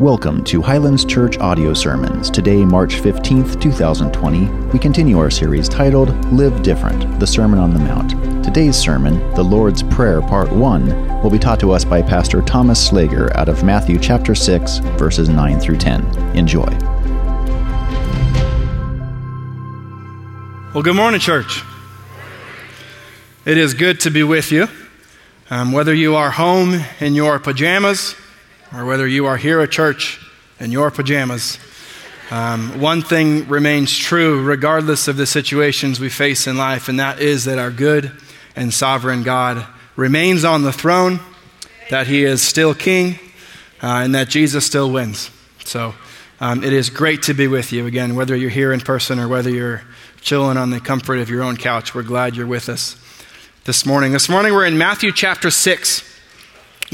[0.00, 2.28] Welcome to Highlands Church Audio Sermons.
[2.28, 7.78] Today, March 15th, 2020, we continue our series titled Live Different The Sermon on the
[7.78, 8.10] Mount.
[8.44, 12.90] Today's sermon, The Lord's Prayer Part 1, will be taught to us by Pastor Thomas
[12.90, 16.04] Slager out of Matthew chapter 6, verses 9 through 10.
[16.36, 16.66] Enjoy.
[20.74, 21.62] Well, good morning, church.
[23.46, 24.66] It is good to be with you.
[25.50, 28.16] Um, whether you are home in your pajamas,
[28.74, 30.20] or whether you are here at church
[30.58, 31.58] in your pajamas,
[32.30, 37.20] um, one thing remains true regardless of the situations we face in life, and that
[37.20, 38.10] is that our good
[38.56, 41.20] and sovereign God remains on the throne,
[41.90, 43.18] that He is still King,
[43.82, 45.30] uh, and that Jesus still wins.
[45.64, 45.94] So
[46.40, 49.28] um, it is great to be with you again, whether you're here in person or
[49.28, 49.82] whether you're
[50.20, 51.94] chilling on the comfort of your own couch.
[51.94, 52.96] We're glad you're with us
[53.64, 54.12] this morning.
[54.12, 56.13] This morning we're in Matthew chapter 6.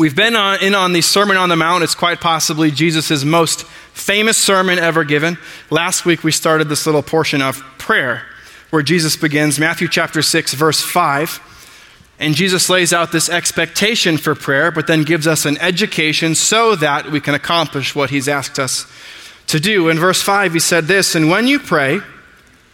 [0.01, 1.85] We've been on, in on the Sermon on the Mount.
[1.85, 5.37] It's quite possibly Jesus' most famous sermon ever given.
[5.69, 8.23] Last week we started this little portion of prayer
[8.71, 12.17] where Jesus begins, Matthew chapter 6, verse 5.
[12.19, 16.77] And Jesus lays out this expectation for prayer, but then gives us an education so
[16.77, 18.91] that we can accomplish what he's asked us
[19.49, 19.91] to do.
[19.91, 22.01] In verse 5, he said this And when you pray,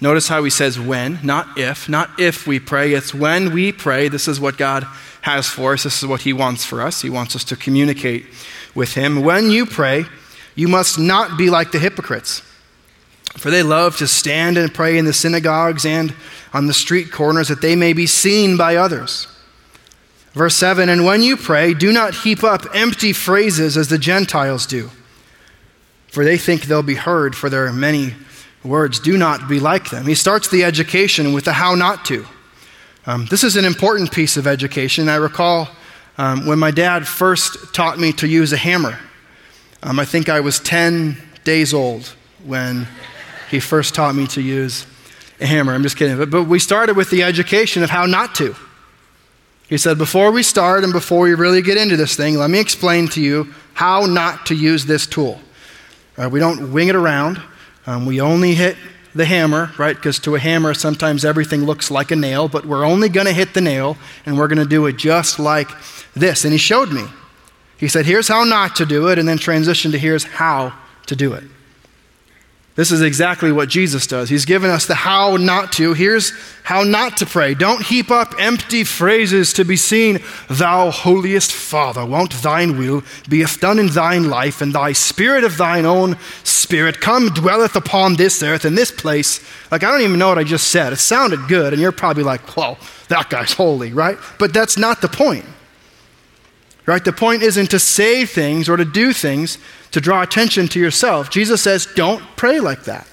[0.00, 4.08] notice how he says when, not if, not if we pray, it's when we pray.
[4.08, 4.86] This is what God
[5.26, 5.82] has for us.
[5.82, 7.02] This is what He wants for us.
[7.02, 8.26] He wants us to communicate
[8.76, 9.22] with Him.
[9.22, 10.04] When you pray,
[10.54, 12.42] you must not be like the hypocrites,
[13.36, 16.14] for they love to stand and pray in the synagogues and
[16.54, 19.26] on the street corners that they may be seen by others.
[20.32, 24.64] Verse 7 And when you pray, do not heap up empty phrases as the Gentiles
[24.64, 24.90] do,
[26.06, 28.14] for they think they'll be heard for their many
[28.66, 29.00] words.
[29.00, 30.06] Do not be like them.
[30.06, 32.26] He starts the education with the how not to.
[33.06, 35.08] Um, this is an important piece of education.
[35.08, 35.68] I recall
[36.18, 38.98] um, when my dad first taught me to use a hammer.
[39.82, 42.88] Um, I think I was 10 days old when
[43.50, 44.86] he first taught me to use
[45.40, 45.72] a hammer.
[45.72, 46.16] I'm just kidding.
[46.16, 48.56] But, but we started with the education of how not to.
[49.68, 52.60] He said, Before we start and before we really get into this thing, let me
[52.60, 55.40] explain to you how not to use this tool.
[56.16, 57.40] Uh, we don't wing it around,
[57.86, 58.76] um, we only hit
[59.14, 59.96] the hammer, right?
[59.96, 63.32] Because to a hammer, sometimes everything looks like a nail, but we're only going to
[63.32, 65.68] hit the nail and we're going to do it just like
[66.14, 66.44] this.
[66.44, 67.04] And he showed me.
[67.78, 70.72] He said, here's how not to do it, and then transition to here's how
[71.06, 71.44] to do it.
[72.76, 74.28] This is exactly what Jesus does.
[74.28, 75.94] He's given us the how not to.
[75.94, 76.32] Here's
[76.62, 77.54] how not to pray.
[77.54, 80.18] Don't heap up empty phrases to be seen,
[80.50, 85.56] Thou holiest Father, won't thine will be done in thine life, and thy spirit of
[85.56, 89.40] thine own spirit come dwelleth upon this earth, in this place.
[89.70, 90.92] Like, I don't even know what I just said.
[90.92, 92.76] It sounded good, and you're probably like, Well,
[93.08, 94.18] that guy's holy, right?
[94.38, 95.46] But that's not the point.
[96.86, 97.04] Right?
[97.04, 99.58] The point isn't to say things or to do things
[99.90, 101.30] to draw attention to yourself.
[101.30, 103.08] Jesus says, don't pray like that.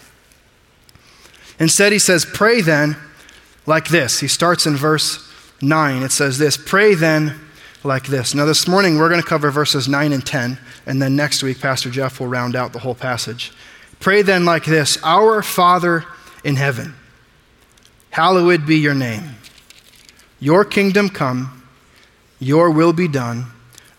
[1.59, 2.95] Instead, he says, pray then
[3.65, 4.19] like this.
[4.19, 5.27] He starts in verse
[5.61, 6.03] 9.
[6.03, 7.39] It says this Pray then
[7.83, 8.35] like this.
[8.35, 11.59] Now, this morning, we're going to cover verses 9 and 10, and then next week,
[11.59, 13.51] Pastor Jeff will round out the whole passage.
[13.99, 16.05] Pray then like this Our Father
[16.43, 16.93] in heaven,
[18.11, 19.35] hallowed be your name.
[20.39, 21.63] Your kingdom come,
[22.39, 23.45] your will be done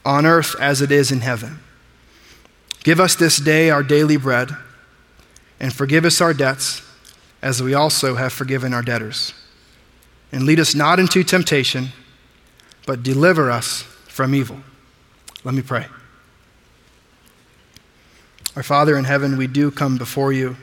[0.05, 1.59] on earth as it is in heaven.
[2.83, 4.51] Give us this day our daily bread,
[5.59, 6.83] and forgive us our debts,
[7.41, 9.33] as we also have forgiven our debtors.
[10.33, 11.89] And lead us not into temptation,
[12.87, 14.59] but deliver us from evil.
[15.45, 15.87] Let me pray.
[18.57, 20.57] Our Father in heaven, we do come before you.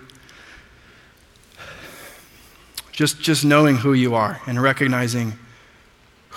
[2.92, 5.34] Just, just knowing who you are and recognizing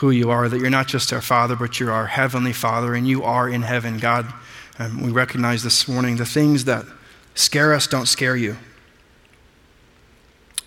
[0.05, 3.09] who you are, that you're not just our Father, but you're our Heavenly Father, and
[3.09, 3.97] you are in heaven.
[3.97, 4.31] God,
[4.79, 6.85] um, we recognize this morning the things that
[7.35, 8.59] scare us don't scare you.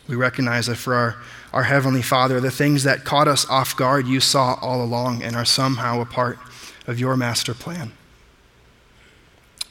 [0.08, 1.18] We recognize that for our,
[1.53, 5.36] our Heavenly Father, the things that caught us off guard, you saw all along and
[5.36, 6.40] are somehow a part
[6.88, 7.92] of your master plan.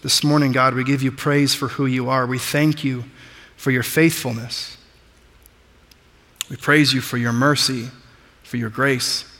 [0.03, 2.25] This morning, God, we give you praise for who you are.
[2.25, 3.03] We thank you
[3.57, 4.77] for your faithfulness.
[6.49, 7.89] We praise you for your mercy,
[8.45, 9.33] for your grace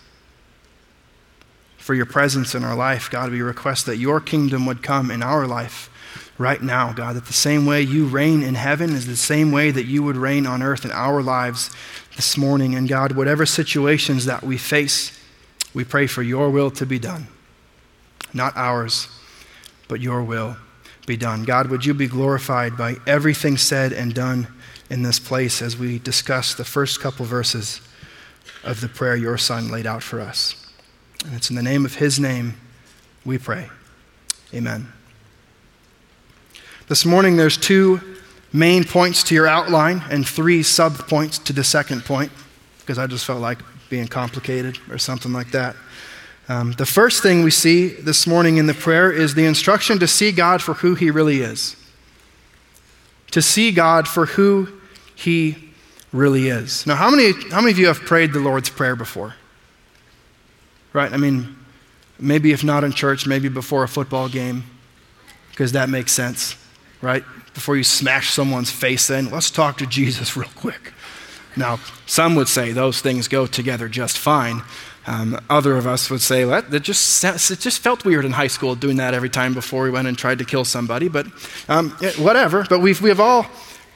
[1.87, 3.09] for your presence in our life.
[3.09, 5.89] God, we request that your kingdom would come in our life
[6.37, 9.71] right now, God, that the same way you reign in heaven is the same way
[9.71, 11.71] that you would reign on earth in our lives
[12.17, 12.75] this morning.
[12.75, 15.17] And God, whatever situations that we face,
[15.75, 17.29] we pray for your will to be done.
[18.35, 19.07] Not ours,
[19.87, 20.57] but your will
[21.07, 21.45] be done.
[21.45, 24.49] God, would you be glorified by everything said and done
[24.91, 27.81] in this place as we discuss the first couple verses
[28.65, 30.66] of the prayer your Son laid out for us.
[31.27, 32.55] And it's in the name of his name
[33.25, 33.69] we pray.
[34.55, 34.93] Amen.
[36.87, 38.01] This morning, there's two
[38.53, 42.31] main points to your outline and three sub points to the second point,
[42.79, 43.59] because I just felt like
[43.91, 45.75] being complicated or something like that.
[46.49, 50.07] Um, the first thing we see this morning in the prayer is the instruction to
[50.07, 51.75] see God for who He really is.
[53.33, 54.69] To see God for who
[55.17, 55.73] He
[56.13, 56.87] really is.
[56.87, 59.35] Now, how many, how many of you have prayed the Lord's Prayer before?
[60.97, 61.13] Right?
[61.13, 61.55] I mean,
[62.19, 64.65] maybe if not in church, maybe before a football game,
[65.51, 66.57] because that makes sense,
[67.03, 67.23] right?
[67.53, 70.95] Before you smash someone's face in, let's talk to Jesus real quick.
[71.55, 74.63] Now, some would say those things go together just fine.
[75.07, 78.47] Um, other of us would say that it just, it just felt weird in high
[78.47, 81.27] school doing that every time before we went and tried to kill somebody, but
[81.69, 82.65] um, whatever.
[82.67, 83.45] But we've, we've all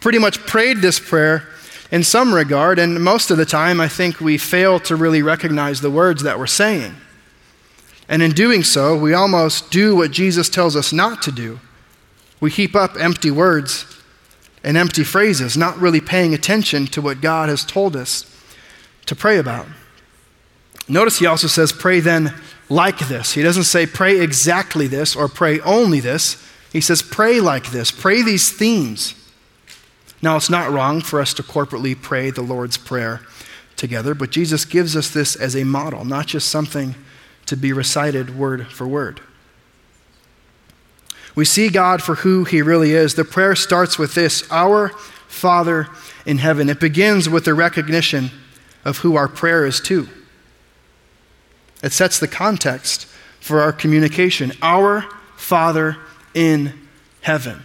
[0.00, 1.48] pretty much prayed this prayer
[1.90, 5.80] in some regard, and most of the time I think we fail to really recognize
[5.80, 6.94] the words that we're saying.
[8.08, 11.60] And in doing so, we almost do what Jesus tells us not to do.
[12.40, 13.86] We heap up empty words
[14.62, 18.24] and empty phrases, not really paying attention to what God has told us
[19.06, 19.66] to pray about.
[20.88, 22.34] Notice he also says, pray then
[22.68, 23.32] like this.
[23.32, 26.44] He doesn't say pray exactly this or pray only this.
[26.72, 27.90] He says pray like this.
[27.90, 29.14] Pray these themes.
[30.22, 33.22] Now, it's not wrong for us to corporately pray the Lord's Prayer
[33.76, 36.94] together, but Jesus gives us this as a model, not just something
[37.46, 39.20] to be recited word for word.
[41.34, 43.14] We see God for who He really is.
[43.14, 44.90] The prayer starts with this Our
[45.28, 45.88] Father
[46.26, 46.68] in heaven.
[46.68, 48.30] It begins with the recognition
[48.84, 50.08] of who our prayer is to.
[51.82, 53.06] It sets the context
[53.40, 54.52] for our communication.
[54.60, 55.06] Our
[55.36, 55.96] Father
[56.34, 56.74] in
[57.22, 57.62] heaven.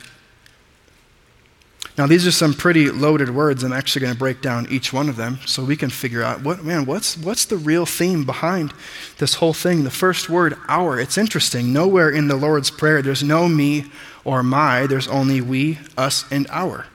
[1.98, 3.64] Now, these are some pretty loaded words.
[3.64, 6.44] I'm actually going to break down each one of them so we can figure out
[6.44, 8.74] what, man, what's, what's the real theme behind
[9.18, 9.86] this whole thing?
[9.86, 11.00] The first word, our.
[11.00, 11.72] It's interesting.
[11.72, 13.86] Nowhere in the Lord's Prayer, there's no me
[14.26, 16.86] or my, there's only we, us, and our.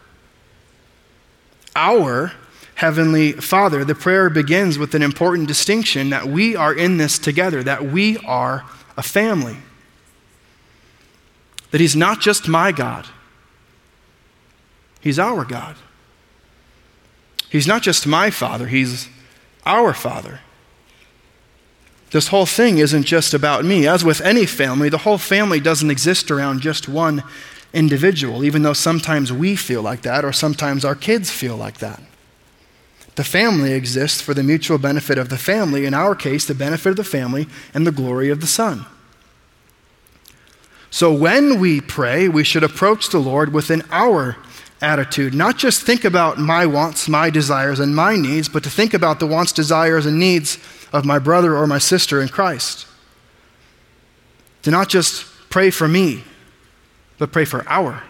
[1.74, 2.32] Our
[2.74, 3.86] Heavenly Father.
[3.86, 8.18] The prayer begins with an important distinction that we are in this together, that we
[8.18, 8.66] are
[8.98, 9.56] a family.
[11.70, 13.06] That He's not just my God
[15.00, 15.76] He's our God.
[17.48, 19.08] He's not just my Father, He's
[19.66, 20.40] our Father.
[22.10, 23.86] This whole thing isn't just about me.
[23.86, 27.22] As with any family, the whole family doesn't exist around just one
[27.72, 32.02] individual, even though sometimes we feel like that or sometimes our kids feel like that.
[33.14, 36.90] The family exists for the mutual benefit of the family, in our case, the benefit
[36.90, 38.86] of the family and the glory of the Son.
[40.90, 44.36] So when we pray, we should approach the Lord within our
[44.80, 45.34] attitude.
[45.34, 49.20] Not just think about my wants, my desires, and my needs, but to think about
[49.20, 50.58] the wants, desires, and needs
[50.92, 52.86] of my brother or my sister in Christ.
[54.62, 56.24] To not just pray for me,
[57.18, 58.02] but pray for our.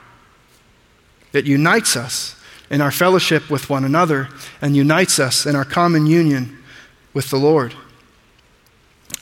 [1.33, 2.37] It unites us
[2.71, 4.29] in our fellowship with one another
[4.63, 6.59] and unites us in our common union
[7.13, 7.75] with the Lord.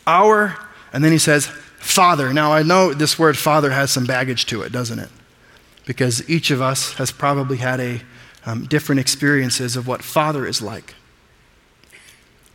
[0.07, 0.57] Our,
[0.93, 1.47] and then he says,
[1.79, 2.33] Father.
[2.33, 5.11] Now, I know this word father has some baggage to it, doesn't it?
[5.89, 8.03] Because each of us has probably had a
[8.45, 10.95] um, different experiences of what father is like.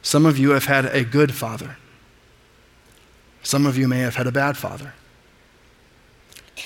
[0.03, 1.77] Some of you have had a good father.
[3.41, 4.93] Some of you may have had a bad father.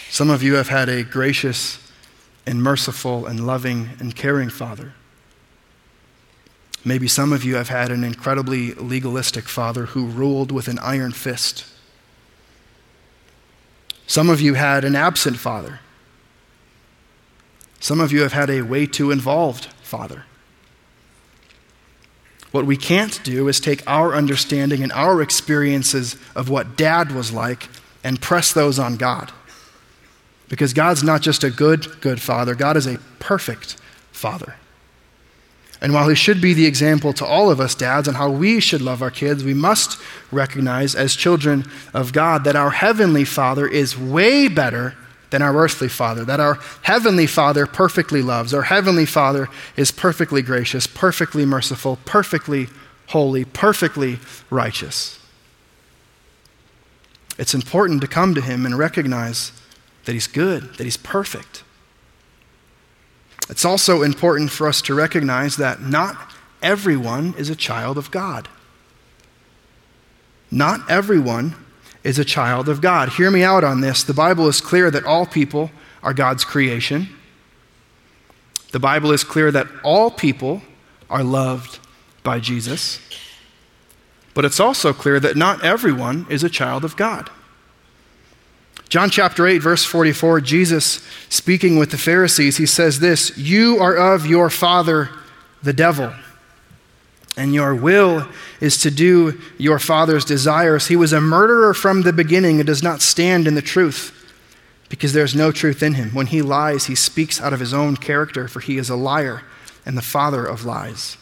[0.09, 1.79] Some of you have had a gracious
[2.45, 4.91] and merciful and loving and caring father.
[6.83, 11.13] Maybe some of you have had an incredibly legalistic father who ruled with an iron
[11.13, 11.63] fist.
[14.05, 15.79] Some of you had an absent father
[17.79, 20.25] some of you have had a way too involved father.
[22.51, 27.31] What we can't do is take our understanding and our experiences of what dad was
[27.31, 27.69] like
[28.03, 29.31] and press those on God.
[30.49, 33.75] Because God's not just a good, good father, God is a perfect
[34.11, 34.55] father.
[35.79, 38.59] And while he should be the example to all of us dads on how we
[38.59, 43.67] should love our kids, we must recognize as children of God that our heavenly father
[43.67, 44.95] is way better
[45.29, 48.53] than our earthly Father, that our heavenly Father perfectly loves.
[48.53, 52.67] Our heavenly Father is perfectly gracious, perfectly merciful, perfectly
[53.07, 54.19] holy, perfectly
[54.49, 55.19] righteous.
[57.37, 59.51] It's important to come to Him and recognize
[60.05, 61.63] that He's good, that He's perfect.
[63.49, 66.17] It's also important for us to recognize that not
[66.61, 68.47] everyone is a child of God.
[70.49, 71.55] Not everyone
[72.07, 73.09] is a child of God.
[73.09, 74.01] Hear me out on this.
[74.01, 75.71] The Bible is clear that all people
[76.01, 77.09] are God's creation.
[78.71, 80.61] The Bible is clear that all people
[81.09, 81.79] are loved
[82.23, 83.01] by Jesus.
[84.33, 87.29] But it's also clear that not everyone is a child of God.
[88.87, 93.97] John chapter 8, verse 44, Jesus speaking with the Pharisees, he says this You are
[93.97, 95.09] of your father,
[95.61, 96.13] the devil,
[97.37, 98.27] and your will
[98.59, 100.87] is to do your father's desires.
[100.87, 104.13] He was a murderer from the beginning and does not stand in the truth
[104.89, 106.09] because there's no truth in him.
[106.13, 109.43] When he lies, he speaks out of his own character, for he is a liar
[109.85, 111.17] and the father of lies.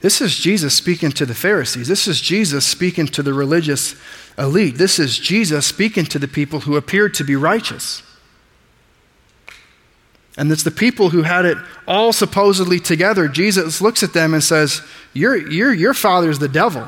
[0.00, 1.88] This is Jesus speaking to the Pharisees.
[1.88, 3.96] This is Jesus speaking to the religious
[4.38, 4.76] elite.
[4.76, 8.02] This is Jesus speaking to the people who appeared to be righteous.
[10.38, 13.26] And it's the people who had it all supposedly together.
[13.26, 14.80] Jesus looks at them and says,
[15.12, 16.86] Your, your, your father's the devil.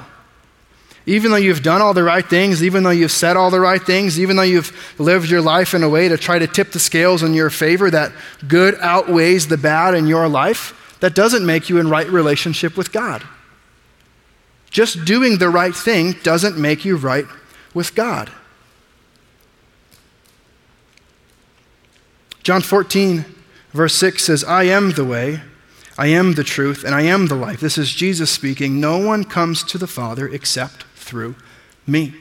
[1.05, 3.83] Even though you've done all the right things, even though you've said all the right
[3.83, 6.79] things, even though you've lived your life in a way to try to tip the
[6.79, 8.13] scales in your favor, that
[8.47, 12.93] good outweighs the bad in your life, that doesn't make you in right relationship with
[12.93, 13.25] God.
[14.71, 17.27] Just doing the right thing doesn't make you right
[17.75, 18.31] with God.
[22.45, 23.25] John 14,
[23.73, 25.41] verse 6 says, I am the way,
[25.99, 27.61] I am the truth, and I am the life.
[27.61, 28.81] This is Jesus speaking.
[28.81, 31.35] No one comes to the Father except through
[31.87, 32.15] me.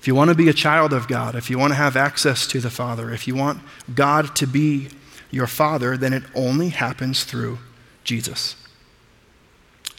[0.00, 2.46] If you want to be a child of God, if you want to have access
[2.48, 3.60] to the Father, if you want
[3.94, 4.88] God to be
[5.30, 7.58] your Father, then it only happens through
[8.04, 8.56] Jesus.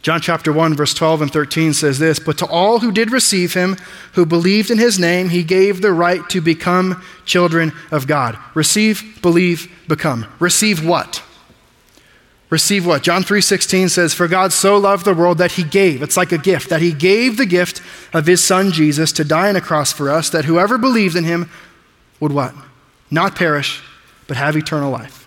[0.06, 3.56] John chapter 1, verse 12 and 13 says this But to all who did receive
[3.56, 3.76] him,
[4.12, 8.38] who believed in his name, he gave the right to become children of God.
[8.54, 10.28] Receive, believe, become.
[10.38, 11.24] Receive what?
[12.52, 13.02] Receive what?
[13.02, 16.38] John 3:16 says, "For God so loved the world that he gave." It's like a
[16.38, 17.82] gift that he gave the gift
[18.14, 21.24] of his son Jesus to die on a cross for us, that whoever believed in
[21.24, 21.50] him
[22.20, 22.54] would what?
[23.10, 23.82] Not perish,
[24.28, 25.25] but have eternal life.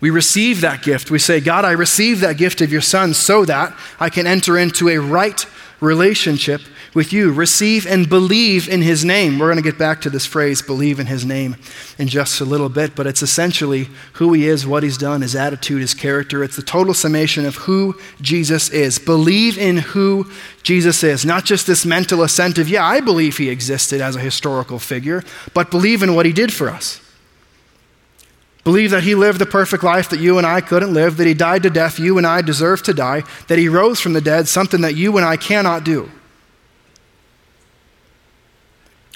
[0.00, 1.10] We receive that gift.
[1.10, 4.56] We say, God, I receive that gift of your Son so that I can enter
[4.56, 5.44] into a right
[5.80, 6.60] relationship
[6.94, 7.32] with you.
[7.32, 9.38] Receive and believe in his name.
[9.38, 11.56] We're going to get back to this phrase, believe in his name,
[11.98, 15.34] in just a little bit, but it's essentially who he is, what he's done, his
[15.34, 16.42] attitude, his character.
[16.42, 18.98] It's the total summation of who Jesus is.
[18.98, 20.30] Believe in who
[20.62, 21.24] Jesus is.
[21.24, 25.24] Not just this mental assent of, yeah, I believe he existed as a historical figure,
[25.54, 27.00] but believe in what he did for us.
[28.68, 31.32] Believe that he lived the perfect life that you and I couldn't live, that he
[31.32, 34.46] died to death you and I deserve to die, that he rose from the dead,
[34.46, 36.10] something that you and I cannot do.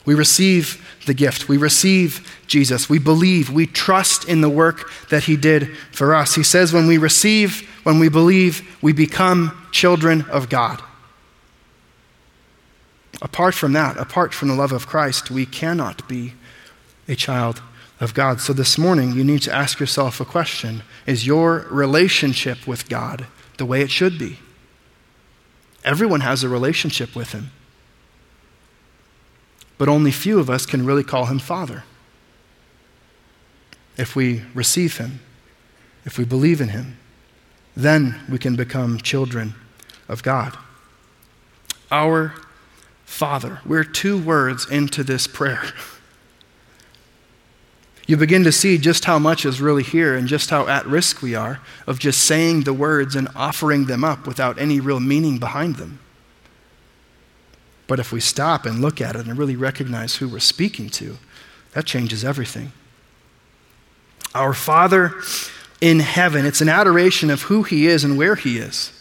[0.06, 1.50] We receive the gift.
[1.50, 2.88] We receive Jesus.
[2.88, 3.50] We believe.
[3.50, 6.34] We trust in the work that he did for us.
[6.34, 10.82] He says when we receive, when we believe, we become children of God.
[13.20, 16.32] Apart from that, apart from the love of Christ, we cannot be
[17.06, 17.60] a child
[18.02, 18.40] of God.
[18.40, 23.26] So this morning, you need to ask yourself a question Is your relationship with God
[23.58, 24.40] the way it should be?
[25.84, 27.52] Everyone has a relationship with Him.
[29.78, 31.84] But only few of us can really call Him Father.
[33.96, 35.20] If we receive Him,
[36.04, 36.98] if we believe in Him,
[37.76, 39.54] then we can become children
[40.08, 40.58] of God.
[41.92, 42.34] Our
[43.04, 43.60] Father.
[43.64, 45.62] We're two words into this prayer.
[48.12, 51.22] you begin to see just how much is really here and just how at risk
[51.22, 55.38] we are of just saying the words and offering them up without any real meaning
[55.38, 55.98] behind them.
[57.86, 61.16] But if we stop and look at it and really recognize who we're speaking to,
[61.72, 62.72] that changes everything.
[64.34, 65.14] Our Father
[65.80, 68.92] in heaven, it's an adoration of who He is and where He is.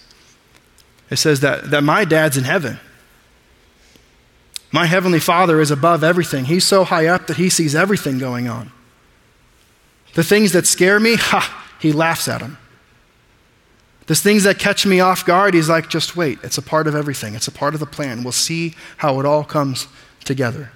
[1.10, 2.80] It says that, that my dad's in heaven.
[4.72, 6.46] My heavenly Father is above everything.
[6.46, 8.72] He's so high up that He sees everything going on.
[10.14, 12.58] The things that scare me, ha, he laughs at them.
[14.08, 16.40] The things that catch me off guard, he's like, just wait.
[16.44, 18.24] It's a part of everything, it's a part of the plan.
[18.24, 19.88] We'll see how it all comes
[20.26, 20.72] together.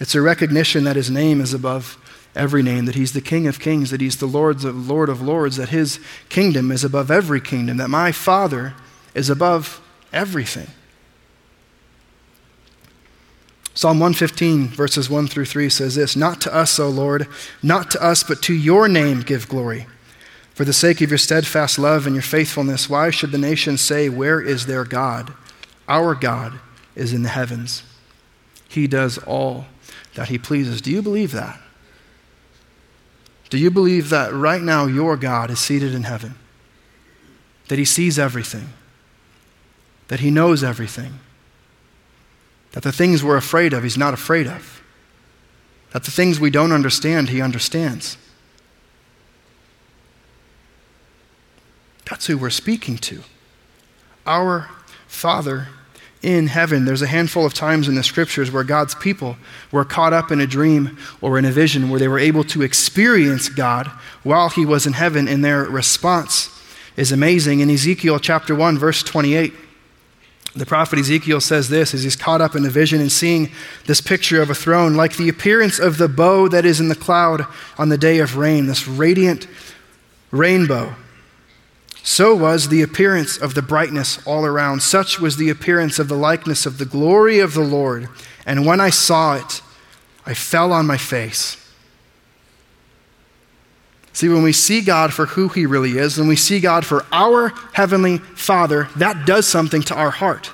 [0.00, 1.98] It's a recognition that his name is above
[2.34, 5.20] every name, that he's the King of kings, that he's the Lord's of, Lord of
[5.20, 8.74] lords, that his kingdom is above every kingdom, that my Father
[9.14, 9.80] is above
[10.12, 10.68] everything.
[13.74, 17.26] Psalm 115, verses 1 through 3 says this Not to us, O Lord,
[17.62, 19.86] not to us, but to your name give glory.
[20.54, 24.08] For the sake of your steadfast love and your faithfulness, why should the nations say,
[24.08, 25.32] Where is their God?
[25.88, 26.60] Our God
[26.94, 27.82] is in the heavens.
[28.68, 29.66] He does all
[30.14, 30.82] that he pleases.
[30.82, 31.58] Do you believe that?
[33.48, 36.34] Do you believe that right now your God is seated in heaven?
[37.68, 38.72] That he sees everything?
[40.08, 41.20] That he knows everything?
[42.72, 44.82] That the things we're afraid of, He's not afraid of.
[45.92, 48.16] That the things we don't understand, He understands.
[52.08, 53.22] That's who we're speaking to.
[54.26, 54.68] Our
[55.06, 55.68] Father
[56.22, 56.84] in heaven.
[56.84, 59.36] There's a handful of times in the scriptures where God's people
[59.70, 62.62] were caught up in a dream or in a vision where they were able to
[62.62, 63.88] experience God
[64.22, 66.48] while he was in heaven, and their response
[66.96, 67.60] is amazing.
[67.60, 69.52] In Ezekiel chapter 1, verse 28,
[70.54, 73.50] the prophet Ezekiel says this as he's caught up in a vision and seeing
[73.86, 76.94] this picture of a throne, like the appearance of the bow that is in the
[76.94, 77.46] cloud
[77.78, 79.46] on the day of rain, this radiant
[80.30, 80.94] rainbow.
[82.02, 84.82] So was the appearance of the brightness all around.
[84.82, 88.08] Such was the appearance of the likeness of the glory of the Lord.
[88.44, 89.62] And when I saw it,
[90.26, 91.61] I fell on my face.
[94.12, 97.06] See, when we see God for who He really is, when we see God for
[97.12, 100.52] our Heavenly Father, that does something to our heart.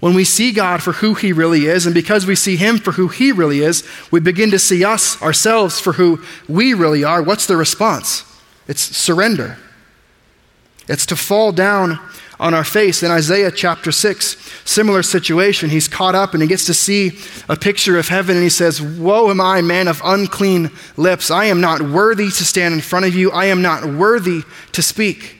[0.00, 2.92] When we see God for who He really is, and because we see Him for
[2.92, 7.22] who He really is, we begin to see us, ourselves, for who we really are.
[7.22, 8.24] What's the response?
[8.66, 9.58] It's surrender.
[10.88, 11.98] It's to fall down
[12.40, 13.02] on our face.
[13.02, 15.68] In Isaiah chapter 6, similar situation.
[15.68, 17.12] He's caught up and he gets to see
[17.48, 21.30] a picture of heaven and he says, Woe am I, man of unclean lips.
[21.30, 23.30] I am not worthy to stand in front of you.
[23.30, 24.42] I am not worthy
[24.72, 25.36] to speak.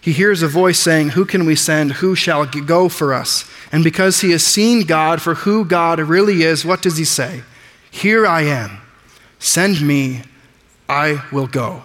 [0.00, 1.94] He hears a voice saying, Who can we send?
[1.94, 3.50] Who shall go for us?
[3.72, 7.42] And because he has seen God for who God really is, what does he say?
[7.90, 8.80] Here I am.
[9.40, 10.22] Send me.
[10.88, 11.84] I will go.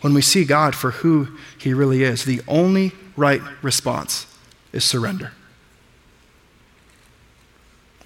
[0.00, 4.26] When we see God for who He really is, the only right response
[4.72, 5.32] is surrender.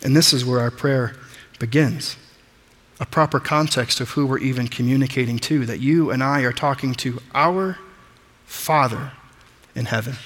[0.02, 1.14] And this is where our prayer
[1.58, 2.16] begins
[3.00, 6.94] a proper context of who we're even communicating to, that you and I are talking
[6.96, 7.78] to our
[8.44, 9.12] Father
[9.74, 10.16] in heaven.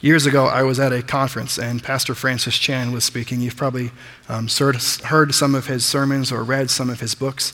[0.00, 3.40] Years ago, I was at a conference and Pastor Francis Chan was speaking.
[3.40, 3.90] You've probably
[4.28, 4.48] um,
[5.04, 7.52] heard some of his sermons or read some of his books.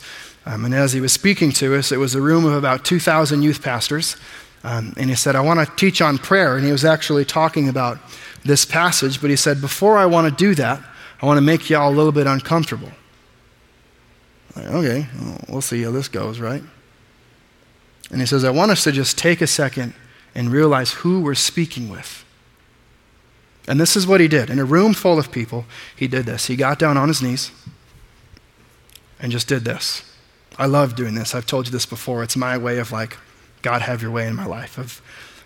[0.51, 3.41] Um, and as he was speaking to us, it was a room of about 2,000
[3.43, 4.17] youth pastors.
[4.65, 6.57] Um, and he said, I want to teach on prayer.
[6.57, 7.99] And he was actually talking about
[8.45, 10.83] this passage, but he said, Before I want to do that,
[11.23, 12.91] I want to make y'all a little bit uncomfortable.
[14.57, 16.65] Like, okay, well, we'll see how this goes, right?
[18.11, 19.95] And he says, I want us to just take a second
[20.35, 22.25] and realize who we're speaking with.
[23.69, 24.51] And this is what he did.
[24.51, 26.47] In a room full of people, he did this.
[26.47, 27.53] He got down on his knees
[29.21, 30.10] and just did this.
[30.61, 31.35] I love doing this.
[31.35, 32.23] I've told you this before.
[32.23, 33.17] It's my way of like,
[33.63, 34.77] God, have your way in my life.
[34.77, 35.01] Of,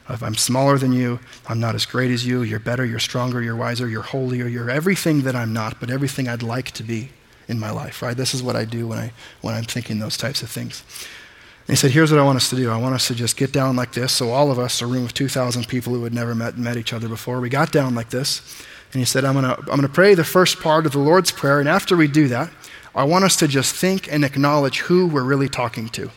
[0.09, 1.21] of I'm smaller than you.
[1.47, 2.43] I'm not as great as you.
[2.43, 2.85] You're better.
[2.85, 3.41] You're stronger.
[3.41, 3.87] You're wiser.
[3.87, 4.49] You're holier.
[4.49, 7.11] You're everything that I'm not, but everything I'd like to be
[7.47, 8.17] in my life, right?
[8.17, 10.83] This is what I do when, I, when I'm thinking those types of things.
[11.69, 12.69] And he said, Here's what I want us to do.
[12.73, 14.13] I want us to just get down like this.
[14.13, 16.93] So, all of us, a room of 2,000 people who had never met, met each
[16.93, 18.41] other before, we got down like this.
[18.93, 20.99] And he said, I'm going to I'm going to pray the first part of the
[20.99, 21.61] Lord's Prayer.
[21.61, 22.51] And after we do that,
[22.95, 26.11] I want us to just think and acknowledge who we're really talking to.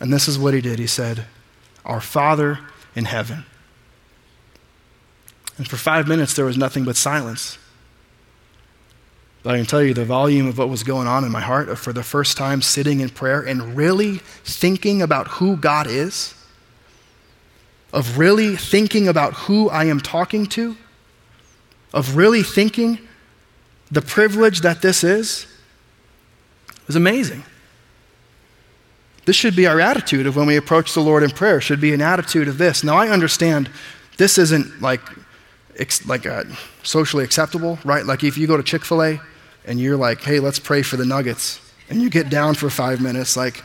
[0.00, 0.78] And this is what he did.
[0.78, 1.26] He said,
[1.84, 2.60] Our Father
[2.96, 3.44] in heaven.
[5.56, 7.58] And for five minutes, there was nothing but silence.
[9.42, 11.78] But I can tell you the volume of what was going on in my heart
[11.78, 16.34] for the first time sitting in prayer and really thinking about who God is,
[17.92, 20.76] of really thinking about who I am talking to,
[21.92, 22.98] of really thinking
[23.94, 25.46] the privilege that this is
[26.88, 27.44] is amazing.
[29.24, 31.94] This should be our attitude of when we approach the Lord in prayer, should be
[31.94, 32.84] an attitude of this.
[32.84, 33.70] Now, I understand
[34.18, 35.00] this isn't like,
[36.06, 36.44] like a
[36.82, 38.04] socially acceptable, right?
[38.04, 39.20] Like if you go to Chick fil A
[39.64, 43.00] and you're like, hey, let's pray for the nuggets, and you get down for five
[43.00, 43.62] minutes, like,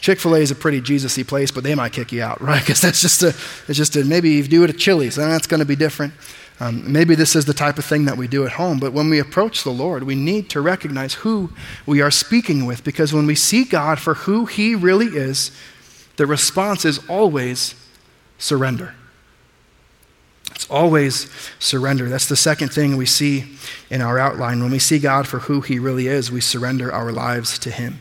[0.00, 2.40] Chick fil A is a pretty Jesus y place, but they might kick you out,
[2.50, 2.60] right?
[2.60, 5.46] Because that's just a, it's just a, maybe you do it at Chili's, and that's
[5.46, 6.12] going to be different.
[6.60, 9.08] Um, maybe this is the type of thing that we do at home, but when
[9.08, 11.50] we approach the Lord, we need to recognize who
[11.86, 15.52] we are speaking with because when we see God for who He really is,
[16.16, 17.76] the response is always
[18.38, 18.94] surrender.
[20.50, 22.08] It's always surrender.
[22.08, 23.44] That's the second thing we see
[23.88, 24.60] in our outline.
[24.60, 28.00] When we see God for who He really is, we surrender our lives to Him.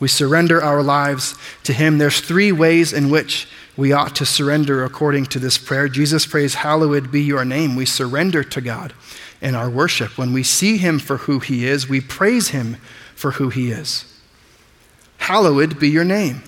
[0.00, 1.98] We surrender our lives to Him.
[1.98, 5.88] There's three ways in which we ought to surrender according to this prayer.
[5.88, 7.76] Jesus prays, Hallowed be your name.
[7.76, 8.92] We surrender to God
[9.40, 10.16] in our worship.
[10.16, 12.76] When we see Him for who He is, we praise Him
[13.14, 14.04] for who He is.
[15.18, 16.42] Hallowed be your name.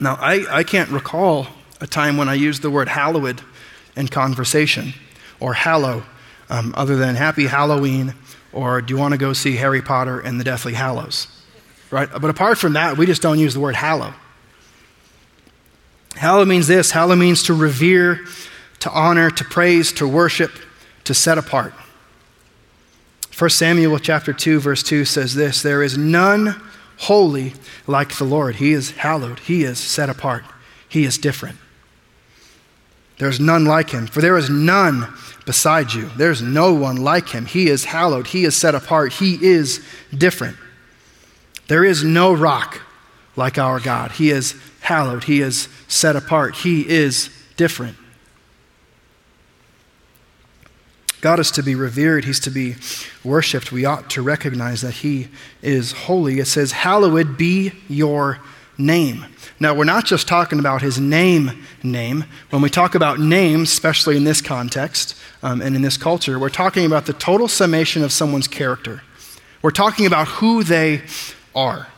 [0.00, 1.46] Now, I, I can't recall
[1.80, 3.40] a time when I used the word hallowed
[3.96, 4.92] in conversation
[5.40, 6.04] or hallow,
[6.50, 8.14] um, other than Happy Halloween
[8.56, 11.28] or Do you want to go see Harry Potter and the Deathly Hallows?
[11.90, 12.08] Right?
[12.10, 14.14] But apart from that, we just don't use the word hallow.
[16.16, 18.24] Hallow means this hallow means to revere,
[18.80, 20.52] to honor, to praise, to worship,
[21.04, 21.72] to set apart.
[23.38, 26.60] 1 Samuel chapter 2 verse 2 says this, there is none
[26.98, 27.52] holy
[27.86, 28.56] like the Lord.
[28.56, 30.44] He is hallowed, He is set apart,
[30.88, 31.58] He is different.
[33.18, 35.12] There's none like Him, for there is none
[35.44, 36.10] beside you.
[36.16, 37.46] There's no one like Him.
[37.46, 39.84] He is hallowed, He is set apart, He is
[40.16, 40.56] different.
[41.68, 42.80] There is no rock
[43.34, 44.12] like our God.
[44.12, 44.54] He is
[44.86, 47.96] hallowed, He is set apart, He is different.
[51.20, 52.76] God is to be revered, He's to be
[53.24, 53.72] worshiped.
[53.72, 55.28] We ought to recognize that He
[55.60, 56.38] is holy.
[56.38, 58.38] It says, Hallowed be your
[58.78, 59.26] name.
[59.58, 62.24] Now, we're not just talking about His name, name.
[62.50, 66.48] When we talk about names, especially in this context um, and in this culture, we're
[66.48, 69.02] talking about the total summation of someone's character.
[69.62, 71.02] We're talking about who they
[71.56, 71.88] are.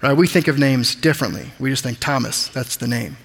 [0.00, 0.16] Right?
[0.16, 1.50] We think of names differently.
[1.58, 3.16] We just think Thomas, that's the name.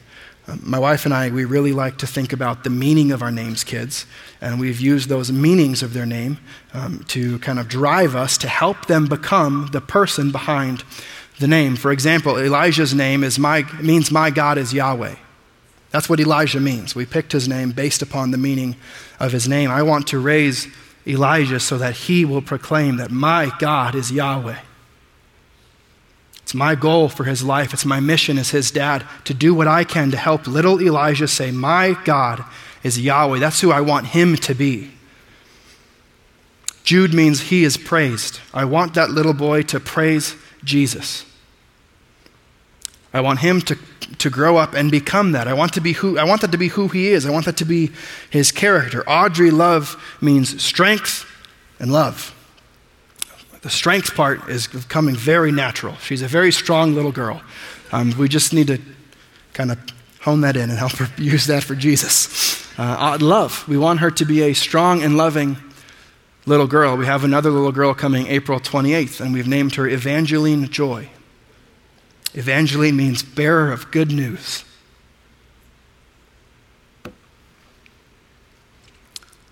[0.47, 3.31] Um, my wife and I, we really like to think about the meaning of our
[3.31, 4.05] names, kids,
[4.41, 6.39] and we've used those meanings of their name
[6.73, 10.83] um, to kind of drive us to help them become the person behind
[11.39, 11.75] the name.
[11.75, 15.15] For example, Elijah's name is my, means my God is Yahweh.
[15.91, 16.95] That's what Elijah means.
[16.95, 18.75] We picked his name based upon the meaning
[19.19, 19.69] of his name.
[19.69, 20.67] I want to raise
[21.05, 24.57] Elijah so that he will proclaim that my God is Yahweh.
[26.53, 27.73] It's my goal for his life.
[27.73, 31.27] It's my mission as his dad to do what I can to help little Elijah
[31.27, 32.45] say, My God
[32.83, 33.39] is Yahweh.
[33.39, 34.91] That's who I want him to be.
[36.83, 38.39] Jude means he is praised.
[38.53, 41.25] I want that little boy to praise Jesus.
[43.15, 43.75] I want him to,
[44.19, 45.47] to grow up and become that.
[45.47, 47.25] I want, to be who, I want that to be who he is.
[47.25, 47.89] I want that to be
[48.29, 49.03] his character.
[49.09, 51.25] Audrey Love means strength
[51.79, 52.35] and love.
[53.63, 55.95] The strength part is coming very natural.
[55.95, 57.41] She's a very strong little girl.
[57.93, 58.79] Um, we just need to
[59.53, 59.79] kind of
[60.19, 62.67] hone that in and help her use that for Jesus.
[62.77, 63.65] Uh, love.
[63.67, 65.57] We want her to be a strong and loving
[66.45, 66.97] little girl.
[66.97, 71.09] We have another little girl coming April 28th, and we've named her Evangeline Joy.
[72.33, 74.65] Evangeline means bearer of good news.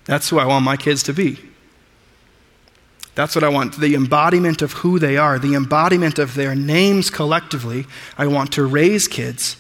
[0.04, 1.40] That's who I want my kids to be.
[3.16, 7.10] That's what I want the embodiment of who they are, the embodiment of their names
[7.10, 7.86] collectively.
[8.18, 9.58] I want to raise kids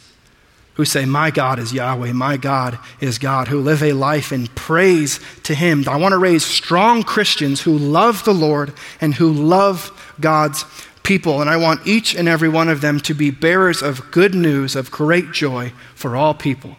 [0.75, 4.47] who say, My God is Yahweh, my God is God, who live a life in
[4.47, 5.87] praise to Him.
[5.87, 10.65] I want to raise strong Christians who love the Lord and who love God's
[11.03, 11.41] people.
[11.41, 14.75] And I want each and every one of them to be bearers of good news,
[14.75, 16.77] of great joy for all people.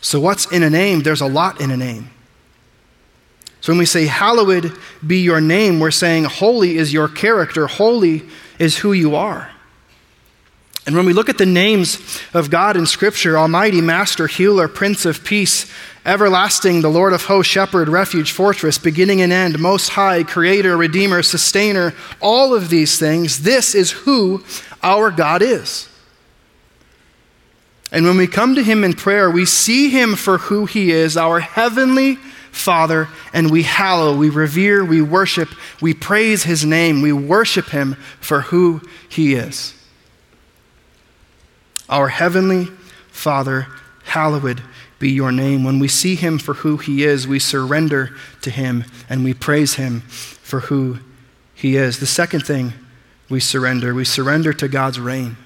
[0.00, 1.00] So, what's in a name?
[1.02, 2.10] There's a lot in a name.
[3.60, 4.72] So when we say, Hallowed
[5.06, 8.22] be your name, we're saying, Holy is your character, holy
[8.58, 9.50] is who you are.
[10.86, 15.04] And when we look at the names of God in Scripture Almighty, Master, Healer, Prince
[15.04, 15.70] of Peace,
[16.06, 21.22] Everlasting, the Lord of Hosts, Shepherd, Refuge, Fortress, Beginning and End, Most High, Creator, Redeemer,
[21.22, 24.42] Sustainer, all of these things, this is who
[24.82, 25.88] our God is.
[27.92, 31.16] And when we come to Him in prayer, we see Him for who He is,
[31.16, 32.18] our heavenly
[32.52, 35.48] Father, and we hallow, we revere, we worship,
[35.80, 39.74] we praise His name, we worship Him for who He is.
[41.88, 42.66] Our Heavenly
[43.08, 43.66] Father,
[44.04, 44.62] hallowed
[45.00, 45.64] be your name.
[45.64, 49.74] When we see Him for who He is, we surrender to Him and we praise
[49.74, 50.98] Him for who
[51.54, 51.98] He is.
[51.98, 52.74] The second thing
[53.28, 55.36] we surrender, we surrender to God's reign.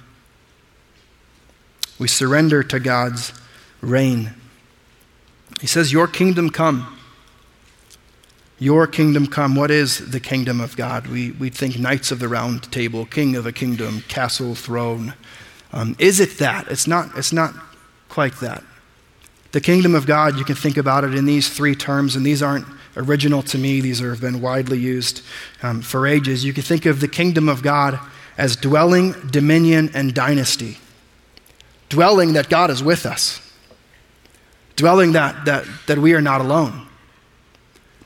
[1.99, 3.33] We surrender to God's
[3.81, 4.35] reign.
[5.61, 6.94] He says, Your kingdom come.
[8.59, 9.57] Your kingdom come.
[9.57, 11.09] What is the kingdom of God?
[11.09, 15.15] We, we think Knights of the Round Table, King of a Kingdom, Castle, Throne.
[15.73, 16.69] Um, is it that?
[16.69, 17.55] It's not, it's not
[18.09, 18.63] quite that.
[19.51, 22.43] The kingdom of God, you can think about it in these three terms, and these
[22.43, 25.23] aren't original to me, these have been widely used
[25.63, 26.45] um, for ages.
[26.45, 27.99] You can think of the kingdom of God
[28.39, 30.79] as dwelling, dominion, and dynasty.
[31.89, 33.41] Dwelling that God is with us,
[34.75, 36.87] dwelling that, that, that we are not alone.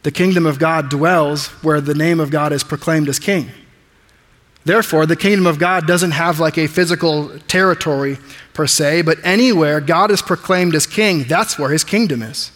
[0.03, 3.51] The kingdom of God dwells where the name of God is proclaimed as king.
[4.65, 8.19] Therefore, the kingdom of God doesn't have like a physical territory
[8.53, 12.53] per se, but anywhere God is proclaimed as king, that's where his kingdom is.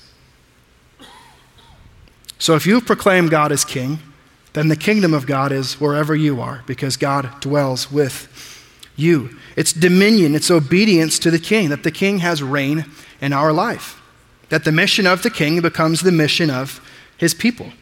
[2.38, 4.00] So if you proclaim God as king,
[4.52, 8.28] then the kingdom of God is wherever you are because God dwells with
[8.96, 9.36] you.
[9.56, 12.84] It's dominion, it's obedience to the king, that the king has reign
[13.20, 14.02] in our life.
[14.50, 16.80] That the mission of the king becomes the mission of
[17.22, 17.72] his people.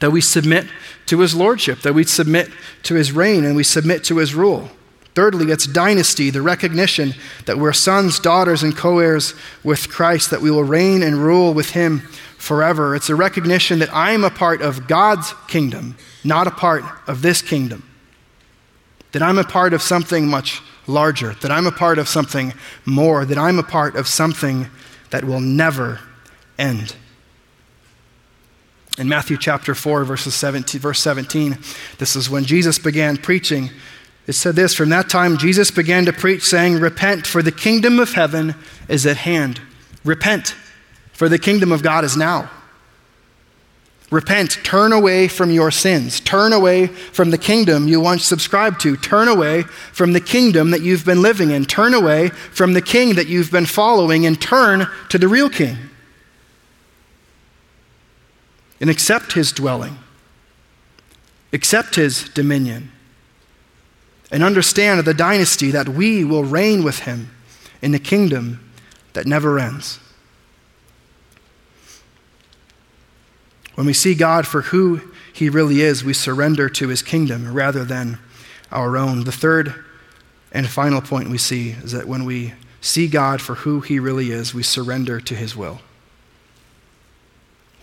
[0.00, 0.66] That we submit
[1.06, 2.50] to his lordship, that we submit
[2.82, 4.68] to his reign, and we submit to his rule.
[5.14, 7.14] Thirdly, it's dynasty, the recognition
[7.46, 11.54] that we're sons, daughters, and co heirs with Christ, that we will reign and rule
[11.54, 12.00] with him
[12.36, 12.96] forever.
[12.96, 17.42] It's a recognition that I'm a part of God's kingdom, not a part of this
[17.42, 17.88] kingdom.
[19.12, 22.54] That I'm a part of something much larger, that I'm a part of something
[22.84, 24.66] more, that I'm a part of something
[25.10, 26.00] that will never
[26.58, 26.96] end.
[28.96, 31.58] In Matthew chapter 4, verses 17, verse 17,
[31.98, 33.70] this is when Jesus began preaching.
[34.26, 37.98] It said this From that time, Jesus began to preach, saying, Repent, for the kingdom
[37.98, 38.54] of heaven
[38.88, 39.60] is at hand.
[40.04, 40.54] Repent,
[41.12, 42.50] for the kingdom of God is now.
[44.10, 46.20] Repent, turn away from your sins.
[46.20, 48.96] Turn away from the kingdom you once subscribed to.
[48.96, 51.64] Turn away from the kingdom that you've been living in.
[51.64, 55.76] Turn away from the king that you've been following and turn to the real king.
[58.80, 59.98] And accept his dwelling,
[61.52, 62.90] accept his dominion,
[64.30, 67.30] and understand the dynasty that we will reign with him
[67.80, 68.72] in the kingdom
[69.12, 70.00] that never ends.
[73.74, 75.00] When we see God for who
[75.32, 78.18] he really is, we surrender to his kingdom rather than
[78.70, 79.24] our own.
[79.24, 79.84] The third
[80.52, 84.30] and final point we see is that when we see God for who he really
[84.30, 85.80] is, we surrender to his will.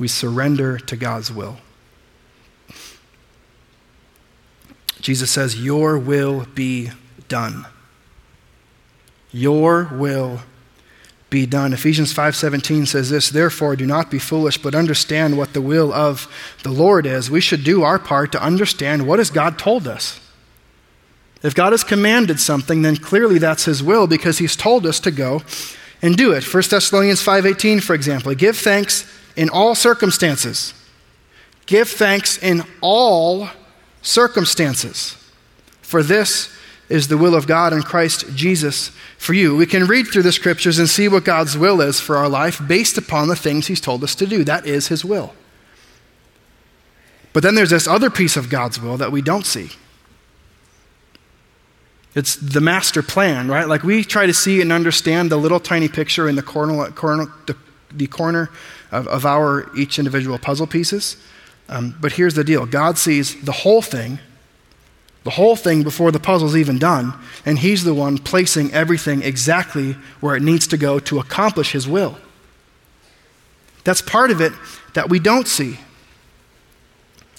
[0.02, 1.58] We surrender to God's will.
[5.00, 6.90] Jesus says, Your will be
[7.28, 7.68] done.
[9.32, 10.40] Your will
[11.30, 11.72] be done.
[11.72, 16.28] Ephesians 5:17 says this, therefore do not be foolish but understand what the will of
[16.64, 17.30] the Lord is.
[17.30, 20.20] We should do our part to understand what has God told us.
[21.44, 25.12] If God has commanded something, then clearly that's his will because he's told us to
[25.12, 25.44] go
[26.02, 26.44] and do it.
[26.44, 30.74] 1 Thessalonians 5:18 for example, give thanks in all circumstances.
[31.65, 33.50] Give thanks in all
[34.02, 35.15] circumstances.
[35.82, 36.50] For this
[36.89, 39.56] is the will of God in Christ Jesus for you.
[39.56, 42.62] We can read through the scriptures and see what God's will is for our life
[42.67, 44.44] based upon the things He's told us to do.
[44.44, 45.34] That is His will.
[47.34, 49.70] But then there's this other piece of God's will that we don't see.
[52.13, 53.67] It's the master plan, right?
[53.67, 57.32] Like we try to see and understand the little tiny picture in the corner, corner
[57.48, 57.56] the,
[57.94, 58.50] the, corner
[58.92, 61.18] of, of, our each individual puzzle pieces.
[61.70, 64.20] Um, but here's the deal God sees the whole thing
[65.24, 67.14] the whole thing before the puzzle's even done,
[67.46, 71.88] and He's the one placing everything exactly where it needs to go to accomplish His
[71.88, 72.18] will.
[73.84, 74.54] That's part of it
[74.94, 75.80] that we don't see.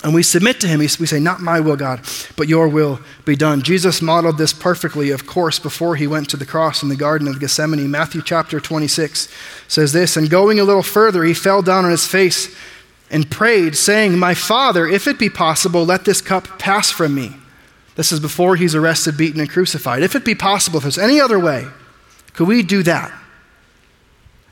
[0.02, 0.80] And we submit to Him.
[0.80, 2.00] We say, Not my will, God,
[2.36, 3.62] but your will be done.
[3.62, 7.28] Jesus modeled this perfectly, of course, before He went to the cross in the Garden
[7.28, 7.90] of Gethsemane.
[7.90, 9.28] Matthew chapter 26
[9.68, 12.54] says this And going a little further, He fell down on His face
[13.10, 17.36] and prayed, saying, My Father, if it be possible, let this cup pass from me.
[17.94, 20.02] This is before he's arrested, beaten, and crucified.
[20.02, 21.66] If it be possible, if there's any other way,
[22.32, 23.12] could we do that?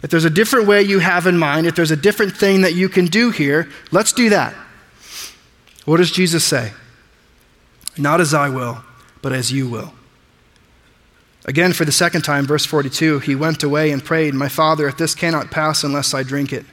[0.03, 2.75] If there's a different way you have in mind, if there's a different thing that
[2.75, 4.55] you can do here, let's do that.
[5.85, 6.73] What does Jesus say?
[7.97, 8.83] Not as I will,
[9.23, 9.93] but as you will.
[11.47, 14.97] Again, for the second time, verse 42, he went away and prayed, My Father, if
[14.97, 16.67] this cannot pass unless I drink it,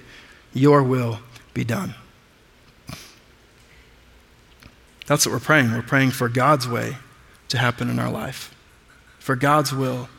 [0.54, 1.20] your will
[1.54, 1.96] be done.
[5.06, 5.72] That's what we're praying.
[5.72, 6.98] We're praying for God's way
[7.48, 8.54] to happen in our life,
[9.20, 10.10] for God's will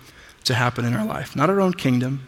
[0.44, 1.36] to happen in our life.
[1.36, 2.26] Not our own kingdom,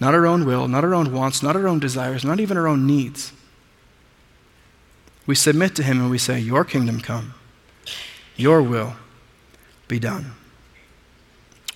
[0.00, 2.66] not our own will, not our own wants, not our own desires, not even our
[2.66, 3.32] own needs.
[5.26, 7.34] We submit to Him and we say, Your kingdom come,
[8.36, 8.94] Your will
[9.88, 10.32] be done.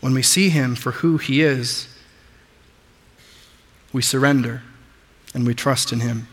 [0.00, 1.88] When we see Him for who He is,
[3.92, 4.62] we surrender
[5.34, 6.28] and we trust in Him.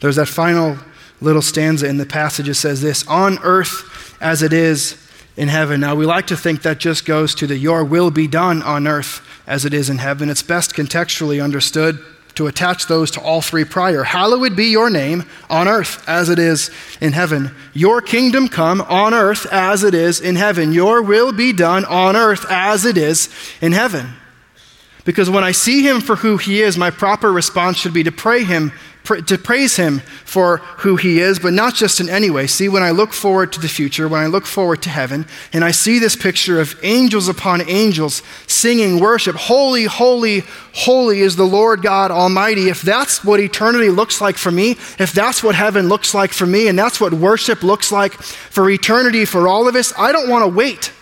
[0.00, 0.78] There's that final
[1.20, 2.48] little stanza in the passage.
[2.48, 5.04] It says this On earth as it is
[5.36, 5.80] in heaven.
[5.80, 8.86] Now, we like to think that just goes to the Your will be done on
[8.86, 10.28] earth as it is in heaven.
[10.28, 12.04] It's best contextually understood
[12.38, 14.04] to attach those to all three prior.
[14.04, 16.70] Hallowed be your name on earth as it is
[17.00, 17.50] in heaven.
[17.74, 20.72] Your kingdom come on earth as it is in heaven.
[20.72, 23.28] Your will be done on earth as it is
[23.60, 24.12] in heaven.
[25.04, 28.12] Because when I see him for who he is, my proper response should be to
[28.12, 28.70] pray him
[29.16, 32.46] to praise him for who he is, but not just in any way.
[32.46, 35.64] See, when I look forward to the future, when I look forward to heaven, and
[35.64, 40.44] I see this picture of angels upon angels singing worship, holy, holy,
[40.74, 42.68] holy is the Lord God Almighty.
[42.68, 46.46] If that's what eternity looks like for me, if that's what heaven looks like for
[46.46, 50.28] me, and that's what worship looks like for eternity for all of us, I don't
[50.28, 50.92] want to wait.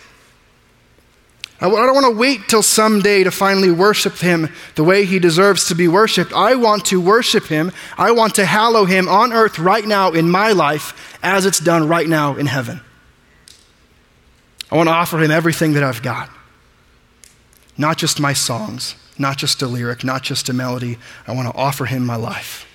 [1.59, 5.67] I don't want to wait till someday to finally worship him the way he deserves
[5.69, 6.31] to be worshiped.
[6.31, 7.71] I want to worship him.
[7.97, 11.87] I want to hallow him on earth right now in my life as it's done
[11.87, 12.81] right now in heaven.
[14.69, 16.29] I want to offer him everything that I've got,
[17.75, 20.99] not just my songs, not just a lyric, not just a melody.
[21.25, 22.65] I want to offer him my life.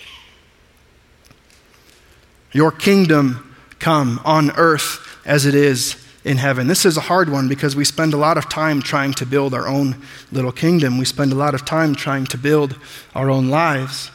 [2.51, 6.67] Your kingdom come on earth as it is in heaven.
[6.69, 9.55] This is a hard one because we spend a lot of time trying to build
[9.55, 9.97] our own
[10.31, 10.99] little kingdom.
[10.99, 12.77] We spend a lot of time trying to build
[13.15, 14.11] our own lives.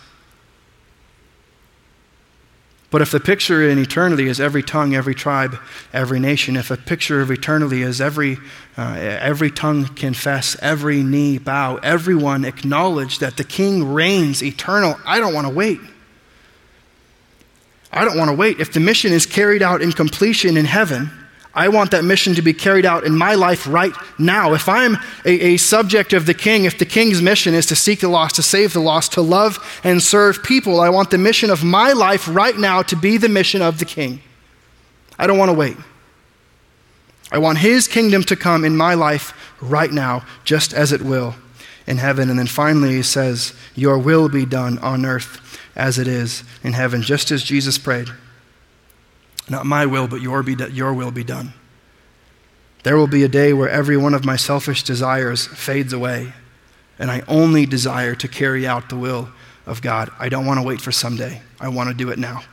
[2.90, 5.60] But if the picture in eternity is every tongue, every tribe,
[5.92, 8.38] every nation, if a picture of eternity is every,
[8.78, 15.20] uh, every tongue confess, every knee bow, everyone acknowledge that the King reigns eternal, I
[15.20, 15.82] don't want to wait.
[17.92, 18.62] I don't want to wait.
[18.62, 21.12] If the mission is carried out in completion in heaven,
[21.58, 24.54] I want that mission to be carried out in my life right now.
[24.54, 28.02] If I'm a, a, subject of the king, if the king's mission is to seek
[28.02, 31.50] the lost, to save the lost, to love and serve people, I want the mission
[31.50, 34.22] of my life right now to be the mission of the king.
[35.18, 35.78] I don't want to wait.
[37.32, 41.34] I want his kingdom to come in my life right now, just as it will
[41.88, 42.30] in heaven.
[42.30, 46.74] And then finally, he says, Your will be done on earth as it is in
[46.74, 48.10] heaven, just as Jesus prayed.
[49.50, 51.54] Not my will, but your, be do- your will be done.
[52.84, 56.34] There will be a day where every one of my selfish desires fades away,
[57.00, 59.30] and I only desire to carry out the will
[59.66, 60.10] of God.
[60.20, 61.42] I don't want to wait for someday.
[61.60, 62.44] I want to do it now.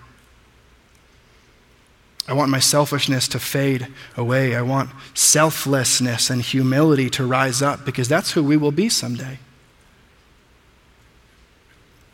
[2.27, 4.57] I want my selfishness to fade away.
[4.57, 9.39] I want selflessness and humility to rise up because that's who we will be someday.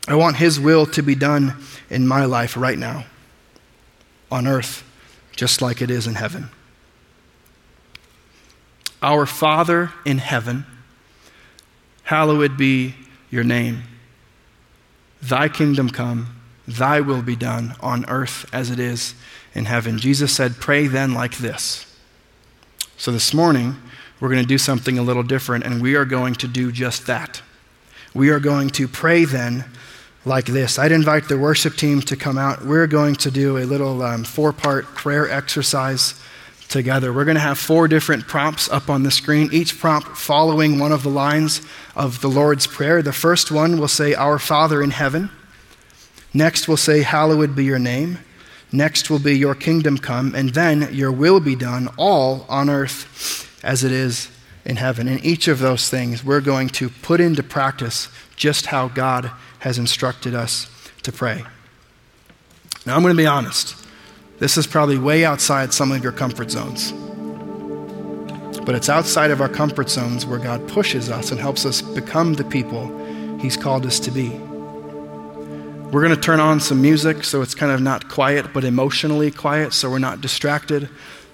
[0.07, 1.55] I want His will to be done
[1.89, 3.05] in my life right now
[4.31, 4.83] on earth
[5.35, 6.49] just like it is in heaven.
[9.01, 10.65] Our Father in heaven,
[12.03, 12.95] hallowed be
[13.29, 13.83] your name.
[15.21, 16.35] Thy kingdom come,
[16.67, 19.15] thy will be done on earth as it is
[19.53, 19.97] in heaven.
[19.97, 21.85] Jesus said, Pray then like this.
[22.97, 23.75] So this morning,
[24.19, 27.07] we're going to do something a little different, and we are going to do just
[27.07, 27.41] that.
[28.13, 29.65] We are going to pray then
[30.25, 30.77] like this.
[30.77, 32.63] I'd invite the worship team to come out.
[32.63, 36.19] We're going to do a little um, four part prayer exercise
[36.69, 37.11] together.
[37.11, 40.91] We're going to have four different prompts up on the screen, each prompt following one
[40.91, 41.61] of the lines
[41.95, 43.01] of the Lord's Prayer.
[43.01, 45.29] The first one will say, Our Father in heaven.
[46.33, 48.19] Next, we'll say, Hallowed be your name.
[48.71, 50.33] Next will be, Your kingdom come.
[50.33, 54.29] And then, Your will be done, all on earth as it is
[54.63, 55.07] in heaven.
[55.07, 59.31] In each of those things, we're going to put into practice just how God
[59.61, 60.67] has instructed us
[61.03, 61.43] to pray.
[62.85, 63.75] Now, I'm going to be honest.
[64.39, 66.91] This is probably way outside some of your comfort zones.
[68.61, 72.33] But it's outside of our comfort zones where God pushes us and helps us become
[72.33, 72.89] the people
[73.39, 74.29] He's called us to be.
[74.29, 79.29] We're going to turn on some music so it's kind of not quiet, but emotionally
[79.29, 80.89] quiet, so we're not distracted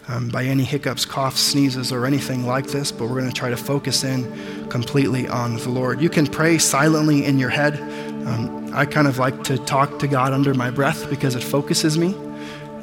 [0.08, 3.50] um, by any hiccups, coughs, sneezes, or anything like this, but we're going to try
[3.50, 6.02] to focus in completely on the Lord.
[6.02, 7.80] You can pray silently in your head.
[8.28, 11.98] Um, I kind of like to talk to God under my breath because it focuses
[11.98, 12.14] me.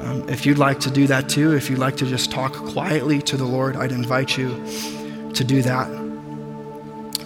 [0.01, 3.23] Um, if you'd like to do that too, if you'd like to just talk quietly
[3.23, 4.49] to the Lord, I'd invite you
[5.33, 5.89] to do that.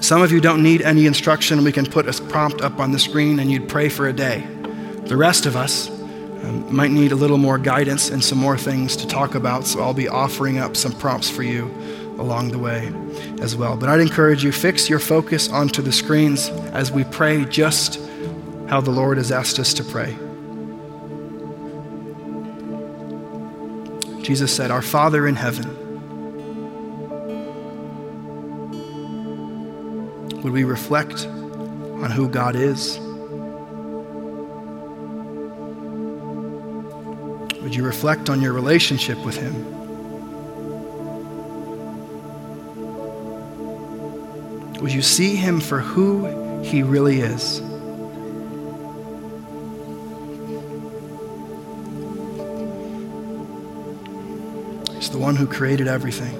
[0.00, 1.64] Some of you don't need any instruction.
[1.64, 4.46] We can put a prompt up on the screen and you'd pray for a day.
[5.06, 5.88] The rest of us
[6.44, 9.80] um, might need a little more guidance and some more things to talk about, so
[9.80, 11.64] I'll be offering up some prompts for you
[12.18, 12.92] along the way
[13.40, 13.76] as well.
[13.76, 18.00] But I'd encourage you, fix your focus onto the screens as we pray just
[18.68, 20.16] how the Lord has asked us to pray.
[24.22, 25.74] Jesus said, Our Father in heaven,
[30.42, 33.00] would we reflect on who God is?
[37.78, 39.54] You reflect on your relationship with Him?
[44.82, 47.58] Would you see Him for who He really is?
[54.96, 56.34] He's the one who created everything.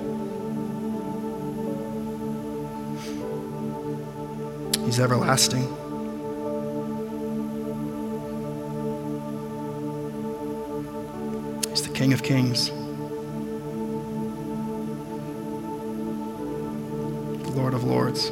[4.84, 5.87] He's everlasting.
[11.98, 12.70] King of Kings,
[17.56, 18.28] Lord of Lords.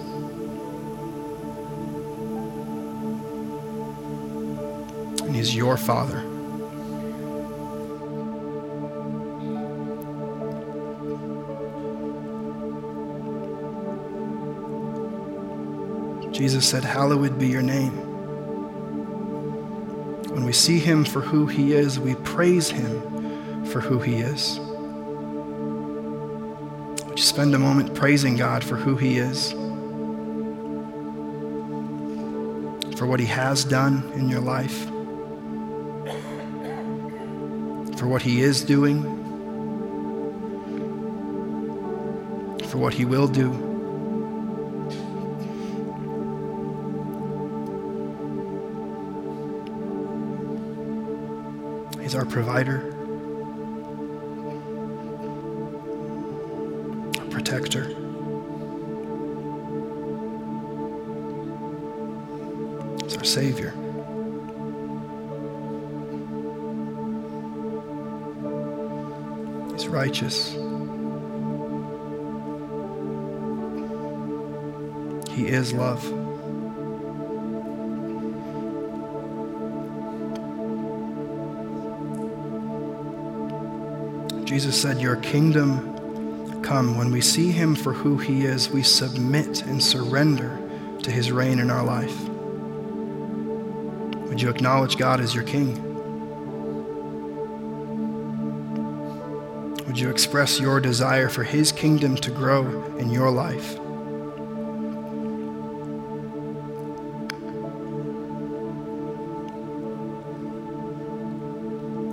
[5.26, 6.20] And He's your Father.
[16.30, 17.90] Jesus said, Hallowed be your name.
[20.30, 23.15] When we see him for who he is, we praise him
[23.76, 24.58] for who he is.
[27.06, 29.54] Would you spend a moment praising God for who he is?
[32.96, 34.86] for what He has done in your life,
[37.98, 39.02] for what He is doing,
[42.64, 43.52] for what He will do.
[52.00, 52.86] He's our provider,
[63.37, 63.72] Savior.
[69.72, 70.53] He's righteous.
[75.28, 76.03] He is love.
[84.47, 86.97] Jesus said, Your kingdom come.
[86.97, 90.59] When we see him for who he is, we submit and surrender
[91.03, 92.16] to his reign in our life.
[94.37, 95.82] Would you acknowledge God as your king?
[99.87, 103.78] Would you express your desire for his kingdom to grow in your life?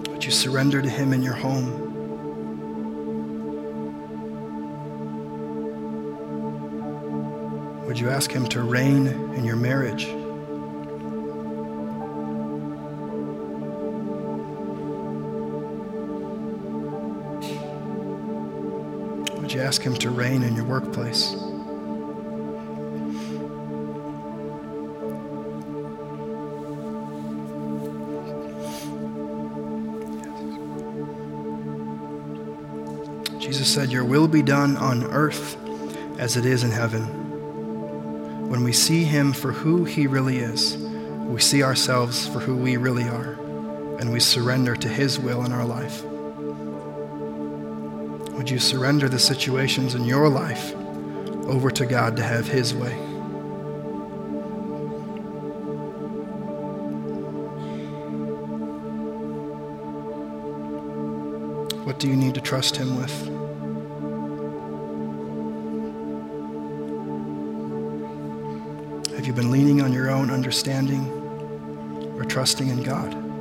[0.08, 1.82] Would you surrender to him in your home?
[7.86, 10.08] Would you ask Him to reign in your marriage?
[19.64, 21.32] Ask Him to reign in your workplace?
[33.40, 35.58] Jesus said, Your will be done on earth
[36.20, 37.24] as it is in heaven
[38.54, 42.78] when we see him for who he really is, we see ourselves for who we
[42.78, 43.34] really are,
[44.00, 46.04] and we surrender to his will in our life.
[48.54, 50.76] You surrender the situations in your life
[51.48, 52.94] over to God to have his way?
[61.84, 63.12] What do you need to trust him with?
[69.16, 71.10] Have you been leaning on your own understanding
[72.20, 73.33] or trusting in God?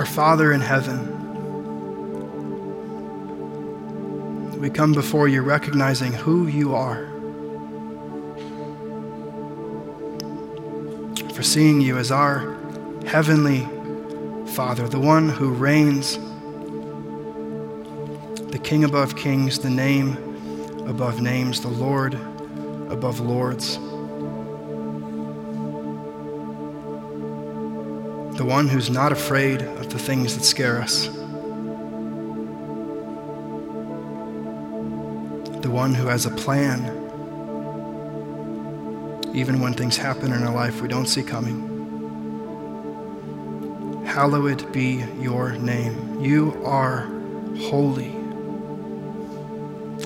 [0.00, 0.98] Our Father in heaven,
[4.58, 7.04] we come before you recognizing who you are.
[11.34, 12.56] For seeing you as our
[13.04, 13.68] heavenly
[14.52, 16.16] Father, the one who reigns
[18.50, 20.16] the King above kings, the name
[20.88, 22.14] above names, the Lord
[22.90, 23.78] above lords.
[28.40, 31.08] The one who's not afraid of the things that scare us.
[35.58, 36.80] The one who has a plan,
[39.34, 41.66] even when things happen in our life we don't see coming.
[44.06, 46.24] Hallowed be your name.
[46.24, 47.10] You are
[47.68, 48.16] holy.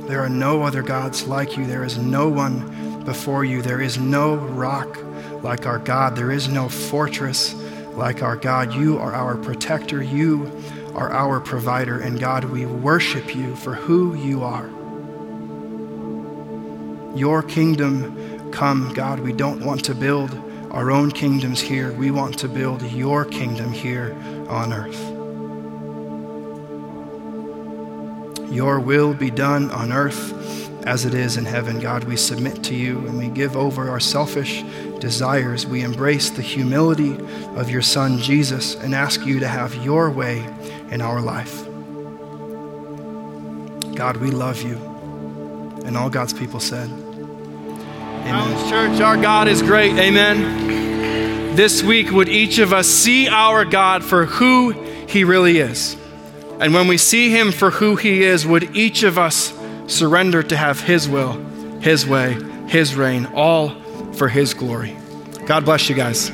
[0.09, 1.67] There are no other gods like you.
[1.67, 3.63] There is no one before you.
[3.63, 4.99] There is no rock
[5.45, 6.17] like our God.
[6.17, 7.55] There is no fortress
[7.97, 8.75] like our God.
[8.75, 10.03] You are our protector.
[10.03, 10.51] You
[10.95, 12.01] are our provider.
[12.01, 14.69] And God, we worship you for who you are.
[17.17, 19.21] Your kingdom come, God.
[19.21, 20.33] We don't want to build
[20.71, 21.93] our own kingdoms here.
[21.93, 24.17] We want to build your kingdom here
[24.49, 25.01] on earth.
[28.53, 30.33] Your will be done on earth
[30.87, 31.81] as it is in heaven.
[31.81, 34.63] God, we submit to you and we give over our selfish
[35.01, 35.67] desires.
[35.67, 37.19] We embrace the humility
[37.57, 40.39] of your Son, Jesus, and ask you to have your way
[40.91, 41.65] in our life.
[43.95, 44.77] God, we love you.
[45.85, 48.71] And all God's people said, Amen.
[48.71, 49.93] Church, our God is great.
[49.99, 51.55] Amen.
[51.55, 54.71] This week, would each of us see our God for who
[55.07, 55.97] he really is?
[56.59, 59.53] And when we see him for who he is, would each of us
[59.87, 61.33] surrender to have his will,
[61.81, 62.33] his way,
[62.67, 63.69] his reign, all
[64.15, 64.97] for his glory?
[65.47, 66.31] God bless you guys.